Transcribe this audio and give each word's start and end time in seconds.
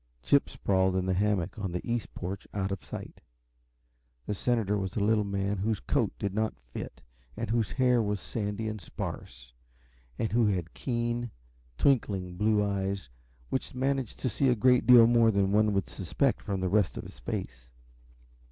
Chip 0.23 0.49
sprawled 0.49 0.95
in 0.95 1.05
the 1.05 1.13
hammock 1.13 1.59
on 1.59 1.73
the 1.73 1.87
east 1.87 2.11
porch, 2.15 2.47
out 2.55 2.71
of 2.71 2.83
sight. 2.83 3.21
The 4.25 4.33
senator 4.33 4.75
was 4.75 4.95
a 4.95 4.99
little 4.99 5.23
man 5.23 5.57
whose 5.59 5.79
coat 5.79 6.11
did 6.17 6.33
not 6.33 6.57
fit, 6.57 7.03
and 7.37 7.51
whose 7.51 7.73
hair 7.73 8.01
was 8.01 8.19
sandy 8.19 8.67
and 8.67 8.81
sparse, 8.81 9.53
and 10.17 10.31
who 10.31 10.47
had 10.47 10.73
keen, 10.73 11.29
twinkling 11.77 12.35
blue 12.35 12.63
eyes 12.63 13.09
which 13.49 13.75
managed 13.75 14.17
to 14.21 14.29
see 14.29 14.49
a 14.49 14.55
great 14.55 14.87
deal 14.87 15.05
more 15.05 15.29
than 15.29 15.51
one 15.51 15.71
would 15.71 15.87
suspect 15.87 16.41
from 16.41 16.61
the 16.61 16.67
rest 16.69 16.97
of 16.97 17.03
his 17.03 17.19
face. 17.19 17.69